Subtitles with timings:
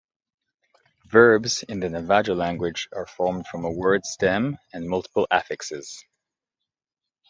[1.05, 6.03] Verbs in the Navajo language are formed from a word stem and multiple affixes.